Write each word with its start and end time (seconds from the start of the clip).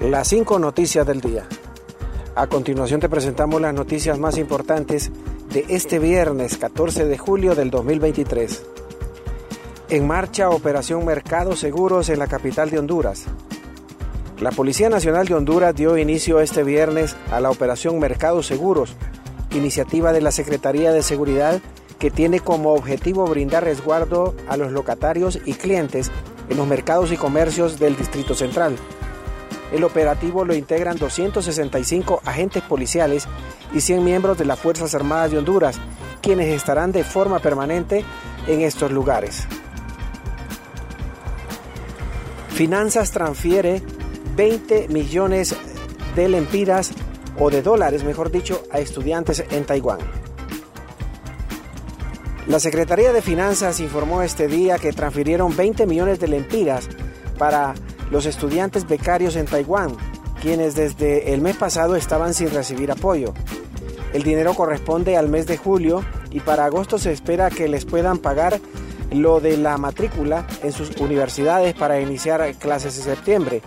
Las 0.00 0.28
cinco 0.28 0.60
noticias 0.60 1.04
del 1.04 1.20
día. 1.20 1.48
A 2.36 2.46
continuación 2.46 3.00
te 3.00 3.08
presentamos 3.08 3.60
las 3.60 3.74
noticias 3.74 4.16
más 4.16 4.38
importantes 4.38 5.10
de 5.52 5.64
este 5.68 5.98
viernes 5.98 6.56
14 6.56 7.04
de 7.04 7.18
julio 7.18 7.56
del 7.56 7.70
2023. 7.70 8.62
En 9.88 10.06
marcha 10.06 10.50
Operación 10.50 11.04
Mercado 11.04 11.56
Seguros 11.56 12.10
en 12.10 12.20
la 12.20 12.28
capital 12.28 12.70
de 12.70 12.78
Honduras. 12.78 13.24
La 14.38 14.52
Policía 14.52 14.88
Nacional 14.88 15.26
de 15.26 15.34
Honduras 15.34 15.74
dio 15.74 15.98
inicio 15.98 16.38
este 16.38 16.62
viernes 16.62 17.16
a 17.32 17.40
la 17.40 17.50
Operación 17.50 17.98
Mercado 17.98 18.44
Seguros, 18.44 18.94
iniciativa 19.50 20.12
de 20.12 20.20
la 20.20 20.30
Secretaría 20.30 20.92
de 20.92 21.02
Seguridad 21.02 21.60
que 21.98 22.12
tiene 22.12 22.38
como 22.38 22.72
objetivo 22.74 23.26
brindar 23.26 23.64
resguardo 23.64 24.36
a 24.48 24.56
los 24.56 24.70
locatarios 24.70 25.40
y 25.44 25.54
clientes 25.54 26.12
en 26.48 26.56
los 26.56 26.68
mercados 26.68 27.10
y 27.10 27.16
comercios 27.16 27.80
del 27.80 27.96
Distrito 27.96 28.36
Central. 28.36 28.76
El 29.72 29.84
operativo 29.84 30.44
lo 30.44 30.54
integran 30.54 30.96
265 30.96 32.22
agentes 32.24 32.62
policiales 32.62 33.26
y 33.72 33.80
100 33.80 34.04
miembros 34.04 34.38
de 34.38 34.46
las 34.46 34.58
Fuerzas 34.58 34.94
Armadas 34.94 35.30
de 35.30 35.38
Honduras, 35.38 35.78
quienes 36.22 36.48
estarán 36.48 36.92
de 36.92 37.04
forma 37.04 37.38
permanente 37.38 38.04
en 38.46 38.62
estos 38.62 38.90
lugares. 38.90 39.46
Finanzas 42.48 43.10
transfiere 43.12 43.82
20 44.36 44.88
millones 44.88 45.54
de 46.16 46.28
lempiras 46.28 46.92
o 47.38 47.50
de 47.50 47.62
dólares, 47.62 48.02
mejor 48.04 48.30
dicho, 48.30 48.62
a 48.72 48.80
estudiantes 48.80 49.44
en 49.50 49.64
Taiwán. 49.64 49.98
La 52.48 52.58
Secretaría 52.58 53.12
de 53.12 53.20
Finanzas 53.20 53.78
informó 53.78 54.22
este 54.22 54.48
día 54.48 54.78
que 54.78 54.92
transfirieron 54.92 55.54
20 55.54 55.86
millones 55.86 56.18
de 56.18 56.28
lempiras 56.28 56.88
para 57.36 57.74
los 58.10 58.26
estudiantes 58.26 58.86
becarios 58.86 59.36
en 59.36 59.46
Taiwán, 59.46 59.96
quienes 60.40 60.74
desde 60.74 61.34
el 61.34 61.40
mes 61.40 61.56
pasado 61.56 61.96
estaban 61.96 62.34
sin 62.34 62.50
recibir 62.50 62.90
apoyo. 62.90 63.34
El 64.12 64.22
dinero 64.22 64.54
corresponde 64.54 65.16
al 65.16 65.28
mes 65.28 65.46
de 65.46 65.56
julio 65.56 66.04
y 66.30 66.40
para 66.40 66.64
agosto 66.64 66.98
se 66.98 67.12
espera 67.12 67.50
que 67.50 67.68
les 67.68 67.84
puedan 67.84 68.18
pagar 68.18 68.60
lo 69.12 69.40
de 69.40 69.56
la 69.56 69.76
matrícula 69.78 70.46
en 70.62 70.72
sus 70.72 70.96
universidades 70.98 71.74
para 71.74 72.00
iniciar 72.00 72.54
clases 72.54 72.96
en 72.98 73.04
septiembre. 73.04 73.62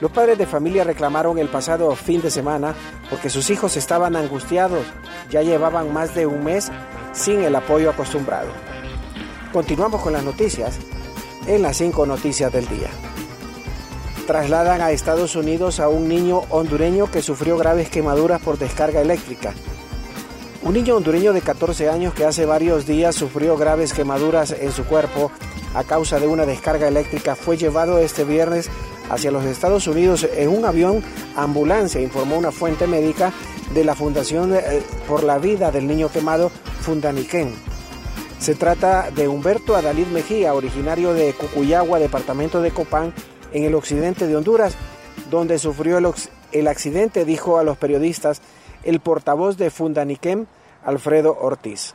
Los 0.00 0.10
padres 0.10 0.38
de 0.38 0.46
familia 0.46 0.84
reclamaron 0.84 1.38
el 1.38 1.48
pasado 1.48 1.94
fin 1.94 2.20
de 2.20 2.30
semana 2.30 2.74
porque 3.10 3.30
sus 3.30 3.50
hijos 3.50 3.76
estaban 3.76 4.16
angustiados, 4.16 4.84
ya 5.30 5.42
llevaban 5.42 5.92
más 5.92 6.14
de 6.14 6.26
un 6.26 6.44
mes 6.44 6.70
sin 7.12 7.42
el 7.42 7.54
apoyo 7.54 7.90
acostumbrado. 7.90 8.50
Continuamos 9.52 10.02
con 10.02 10.12
las 10.12 10.24
noticias 10.24 10.78
en 11.46 11.62
las 11.62 11.76
cinco 11.76 12.06
noticias 12.06 12.52
del 12.52 12.66
día 12.68 12.90
trasladan 14.24 14.80
a 14.80 14.90
Estados 14.90 15.36
Unidos 15.36 15.80
a 15.80 15.88
un 15.88 16.08
niño 16.08 16.42
hondureño 16.50 17.10
que 17.10 17.22
sufrió 17.22 17.56
graves 17.56 17.88
quemaduras 17.88 18.40
por 18.40 18.58
descarga 18.58 19.00
eléctrica. 19.00 19.54
Un 20.62 20.74
niño 20.74 20.96
hondureño 20.96 21.32
de 21.32 21.42
14 21.42 21.90
años 21.90 22.14
que 22.14 22.24
hace 22.24 22.46
varios 22.46 22.86
días 22.86 23.14
sufrió 23.14 23.56
graves 23.56 23.92
quemaduras 23.92 24.50
en 24.50 24.72
su 24.72 24.84
cuerpo 24.84 25.30
a 25.74 25.84
causa 25.84 26.18
de 26.18 26.26
una 26.26 26.46
descarga 26.46 26.88
eléctrica 26.88 27.36
fue 27.36 27.56
llevado 27.56 27.98
este 27.98 28.24
viernes 28.24 28.70
hacia 29.10 29.30
los 29.30 29.44
Estados 29.44 29.86
Unidos 29.86 30.26
en 30.34 30.48
un 30.48 30.64
avión 30.64 31.02
ambulancia, 31.36 32.00
informó 32.00 32.38
una 32.38 32.52
fuente 32.52 32.86
médica 32.86 33.32
de 33.74 33.84
la 33.84 33.94
Fundación 33.94 34.54
eh, 34.54 34.82
por 35.06 35.24
la 35.24 35.38
Vida 35.38 35.70
del 35.70 35.86
Niño 35.86 36.08
Quemado, 36.08 36.50
Fundaniquén. 36.80 37.52
Se 38.38 38.54
trata 38.54 39.10
de 39.10 39.28
Humberto 39.28 39.74
Adalid 39.76 40.06
Mejía, 40.06 40.54
originario 40.54 41.12
de 41.12 41.32
Cucuyagua, 41.32 41.98
departamento 41.98 42.62
de 42.62 42.70
Copán, 42.70 43.12
en 43.54 43.64
el 43.64 43.74
occidente 43.74 44.26
de 44.26 44.36
Honduras, 44.36 44.74
donde 45.30 45.58
sufrió 45.58 45.98
el, 46.52 46.68
accidente, 46.68 47.24
dijo 47.24 47.58
a 47.58 47.64
los 47.64 47.78
periodistas 47.78 48.42
el 48.82 49.00
portavoz 49.00 49.56
de 49.56 49.70
Fundaniquem, 49.70 50.46
Alfredo 50.84 51.38
Ortiz. 51.40 51.94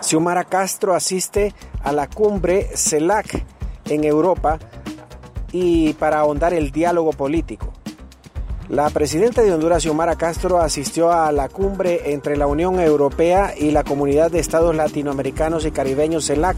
Xiomara 0.00 0.44
Castro 0.44 0.94
asiste 0.94 1.52
a 1.82 1.92
la 1.92 2.06
cumbre 2.06 2.70
CELAC 2.74 3.44
en 3.86 4.04
Europa 4.04 4.58
y 5.52 5.92
para 5.94 6.20
ahondar 6.20 6.54
el 6.54 6.70
diálogo 6.70 7.12
político. 7.12 7.72
La 8.68 8.88
presidenta 8.90 9.42
de 9.42 9.52
Honduras, 9.52 9.82
Xiomara 9.82 10.16
Castro, 10.16 10.60
asistió 10.60 11.10
a 11.10 11.32
la 11.32 11.48
cumbre 11.48 12.12
entre 12.12 12.36
la 12.36 12.46
Unión 12.46 12.78
Europea 12.78 13.54
y 13.56 13.70
la 13.72 13.82
Comunidad 13.82 14.30
de 14.30 14.40
Estados 14.40 14.76
Latinoamericanos 14.76 15.64
y 15.64 15.70
Caribeños 15.70 16.26
CELAC, 16.26 16.56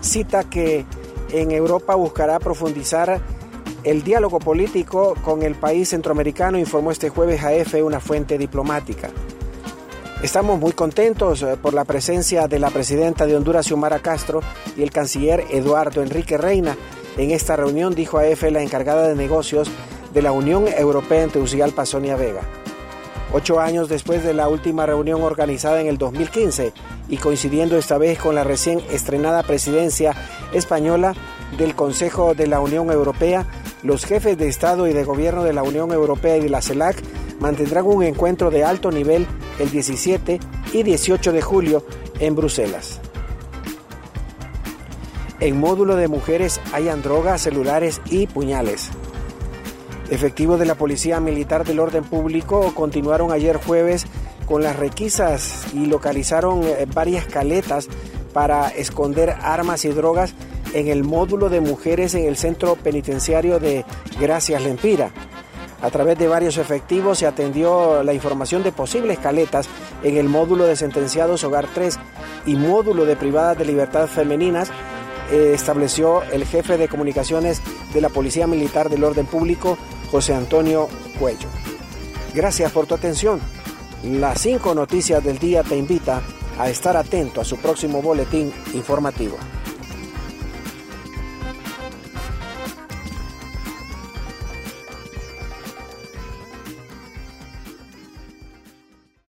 cita 0.00 0.44
que 0.44 0.84
en 1.32 1.50
Europa 1.50 1.94
buscará 1.94 2.38
profundizar 2.38 3.20
el 3.84 4.02
diálogo 4.02 4.38
político 4.38 5.14
con 5.22 5.42
el 5.42 5.54
país 5.54 5.90
centroamericano, 5.90 6.58
informó 6.58 6.90
este 6.90 7.08
jueves 7.08 7.42
AF 7.42 7.74
una 7.82 8.00
fuente 8.00 8.38
diplomática. 8.38 9.10
Estamos 10.22 10.58
muy 10.58 10.72
contentos 10.72 11.42
eh, 11.42 11.56
por 11.62 11.74
la 11.74 11.84
presencia 11.84 12.48
de 12.48 12.58
la 12.58 12.70
presidenta 12.70 13.24
de 13.24 13.36
Honduras, 13.36 13.66
Xiomara 13.66 14.00
Castro, 14.00 14.40
y 14.76 14.82
el 14.82 14.90
canciller 14.90 15.44
Eduardo 15.50 16.02
Enrique 16.02 16.36
Reina 16.36 16.76
en 17.16 17.30
esta 17.30 17.56
reunión, 17.56 17.94
dijo 17.94 18.18
AF 18.18 18.42
la 18.50 18.62
encargada 18.62 19.06
de 19.06 19.14
negocios 19.14 19.70
de 20.12 20.22
la 20.22 20.32
Unión 20.32 20.66
Europea 20.66 21.22
en 21.22 21.30
Tegucigalpa, 21.30 21.86
Sonia 21.86 22.16
Vega. 22.16 22.40
Ocho 23.32 23.60
años 23.60 23.90
después 23.90 24.24
de 24.24 24.32
la 24.32 24.48
última 24.48 24.86
reunión 24.86 25.22
organizada 25.22 25.80
en 25.82 25.86
el 25.86 25.98
2015 25.98 26.72
y 27.10 27.16
coincidiendo 27.18 27.76
esta 27.76 27.98
vez 27.98 28.18
con 28.18 28.34
la 28.34 28.42
recién 28.42 28.80
estrenada 28.90 29.42
presidencia 29.42 30.14
española 30.52 31.14
del 31.58 31.74
Consejo 31.74 32.34
de 32.34 32.46
la 32.46 32.60
Unión 32.60 32.90
Europea, 32.90 33.46
los 33.82 34.06
jefes 34.06 34.38
de 34.38 34.48
Estado 34.48 34.86
y 34.86 34.94
de 34.94 35.04
Gobierno 35.04 35.44
de 35.44 35.52
la 35.52 35.62
Unión 35.62 35.92
Europea 35.92 36.38
y 36.38 36.40
de 36.40 36.48
la 36.48 36.62
CELAC 36.62 37.02
mantendrán 37.38 37.84
un 37.86 38.02
encuentro 38.02 38.50
de 38.50 38.64
alto 38.64 38.90
nivel 38.90 39.26
el 39.58 39.70
17 39.70 40.40
y 40.72 40.82
18 40.82 41.32
de 41.32 41.42
julio 41.42 41.84
en 42.20 42.34
Bruselas. 42.34 43.00
En 45.40 45.60
módulo 45.60 45.96
de 45.96 46.08
mujeres 46.08 46.60
hayan 46.72 47.02
drogas, 47.02 47.42
celulares 47.42 48.00
y 48.06 48.26
puñales. 48.26 48.90
Efectivos 50.10 50.58
de 50.58 50.64
la 50.64 50.74
Policía 50.74 51.20
Militar 51.20 51.66
del 51.66 51.80
Orden 51.80 52.02
Público 52.02 52.72
continuaron 52.74 53.30
ayer 53.30 53.56
jueves 53.56 54.06
con 54.46 54.62
las 54.62 54.76
requisas 54.76 55.66
y 55.74 55.84
localizaron 55.84 56.62
eh, 56.64 56.86
varias 56.94 57.26
caletas 57.26 57.88
para 58.32 58.68
esconder 58.68 59.36
armas 59.42 59.84
y 59.84 59.88
drogas 59.88 60.34
en 60.72 60.88
el 60.88 61.04
módulo 61.04 61.50
de 61.50 61.60
mujeres 61.60 62.14
en 62.14 62.24
el 62.24 62.36
centro 62.36 62.76
penitenciario 62.76 63.58
de 63.58 63.84
Gracias 64.18 64.62
Lempira. 64.62 65.10
A 65.82 65.90
través 65.90 66.18
de 66.18 66.26
varios 66.26 66.56
efectivos 66.56 67.18
se 67.18 67.26
atendió 67.26 68.02
la 68.02 68.14
información 68.14 68.62
de 68.62 68.72
posibles 68.72 69.18
caletas 69.18 69.68
en 70.02 70.16
el 70.16 70.28
módulo 70.28 70.64
de 70.64 70.76
sentenciados 70.76 71.44
Hogar 71.44 71.68
3 71.72 71.98
y 72.46 72.56
módulo 72.56 73.04
de 73.04 73.14
privadas 73.14 73.58
de 73.58 73.66
libertad 73.66 74.06
femeninas, 74.08 74.70
eh, 75.30 75.52
estableció 75.54 76.22
el 76.32 76.46
jefe 76.46 76.78
de 76.78 76.88
comunicaciones 76.88 77.60
de 77.92 78.00
la 78.00 78.08
Policía 78.08 78.46
Militar 78.46 78.88
del 78.88 79.04
Orden 79.04 79.26
Público, 79.26 79.76
José 80.10 80.34
Antonio 80.34 80.88
Cuello. 81.18 81.48
Gracias 82.34 82.72
por 82.72 82.86
tu 82.86 82.94
atención. 82.94 83.40
Las 84.04 84.40
cinco 84.42 84.74
noticias 84.74 85.22
del 85.22 85.38
día 85.38 85.62
te 85.62 85.76
invita 85.76 86.22
a 86.58 86.68
estar 86.68 86.96
atento 86.96 87.40
a 87.40 87.44
su 87.44 87.56
próximo 87.56 88.02
boletín 88.02 88.52
informativo. 88.74 89.36